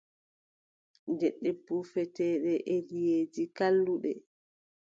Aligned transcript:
Leɗɗe 1.19 1.49
puufeteeɗe 1.65 2.53
e 2.73 2.75
liʼeeji, 2.87 3.43
kalluɗe. 3.57 4.11